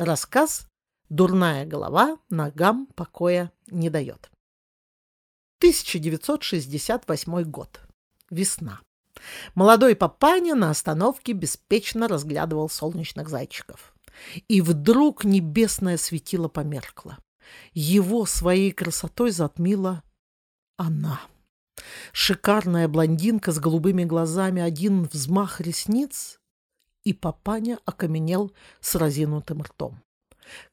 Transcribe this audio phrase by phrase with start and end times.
[0.00, 0.66] Рассказ
[1.10, 4.30] «Дурная голова ногам покоя не дает».
[5.58, 7.82] 1968 год.
[8.30, 8.80] Весна.
[9.54, 13.94] Молодой папаня на остановке беспечно разглядывал солнечных зайчиков.
[14.48, 17.18] И вдруг небесное светило померкло.
[17.74, 20.02] Его своей красотой затмила
[20.78, 21.20] она.
[22.14, 26.39] Шикарная блондинка с голубыми глазами, один взмах ресниц,
[27.04, 30.02] и папаня окаменел с разинутым ртом.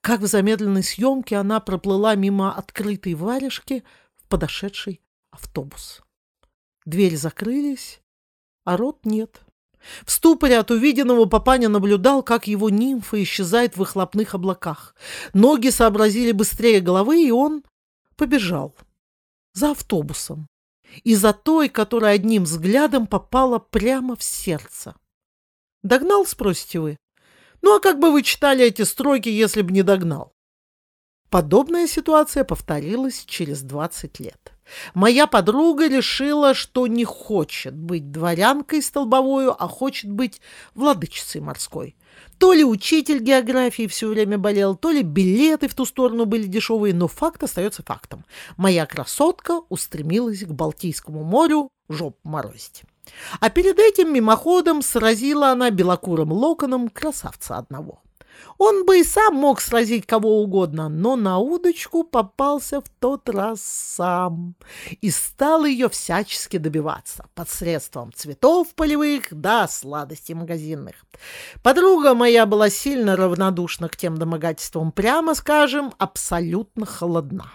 [0.00, 3.84] Как в замедленной съемке она проплыла мимо открытой варежки
[4.16, 5.00] в подошедший
[5.30, 6.02] автобус.
[6.84, 8.00] Двери закрылись,
[8.64, 9.40] а рот нет.
[10.04, 14.94] В ступоре от увиденного папаня наблюдал, как его нимфа исчезает в выхлопных облаках.
[15.32, 17.62] Ноги сообразили быстрее головы, и он
[18.16, 18.74] побежал
[19.52, 20.48] за автобусом
[21.04, 24.94] и за той, которая одним взглядом попала прямо в сердце.
[25.86, 26.96] Догнал, спросите вы?
[27.62, 30.32] Ну а как бы вы читали эти строки, если бы не догнал?
[31.30, 34.52] Подобная ситуация повторилась через 20 лет.
[34.94, 40.40] Моя подруга решила, что не хочет быть дворянкой столбовою, а хочет быть
[40.74, 41.94] владычицей морской.
[42.38, 46.94] То ли учитель географии все время болел, то ли билеты в ту сторону были дешевые,
[46.94, 48.24] но факт остается фактом.
[48.56, 52.82] Моя красотка устремилась к Балтийскому морю жоп морозить.
[53.40, 58.02] А перед этим мимоходом сразила она белокурым локоном красавца одного.
[58.58, 63.60] Он бы и сам мог сразить кого угодно, но на удочку попался в тот раз
[63.62, 64.54] сам
[65.00, 70.94] и стал ее всячески добиваться посредством цветов полевых да сладостей магазинных.
[71.62, 77.52] Подруга моя была сильно равнодушна к тем домогательствам, прямо скажем, абсолютно холодна.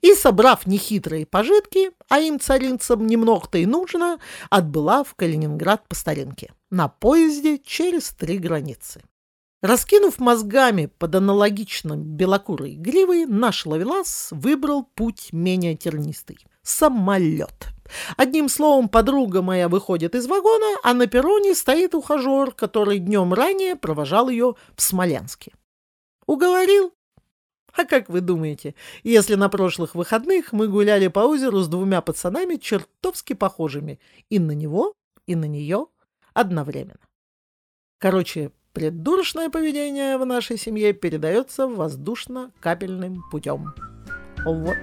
[0.00, 4.18] И, собрав нехитрые пожитки, а им царинцам немного-то и нужно,
[4.50, 9.02] отбыла в Калининград по старинке на поезде через три границы.
[9.62, 17.68] Раскинув мозгами под аналогичным белокурой гривой, наш ловелас выбрал путь менее тернистый— самолет.
[18.16, 23.76] Одним словом, подруга моя выходит из вагона, а на перроне стоит ухажер, который днем ранее
[23.76, 25.52] провожал ее в Смоленске.
[26.26, 26.92] Уговорил?
[27.74, 32.56] А как вы думаете, если на прошлых выходных мы гуляли по озеру с двумя пацанами
[32.56, 33.98] чертовски похожими
[34.30, 34.94] и на него,
[35.26, 35.86] и на нее
[36.34, 37.00] одновременно?
[37.98, 43.74] Короче, Придурочное поведение в нашей семье передается воздушно-капельным путем.
[44.46, 44.78] Вот.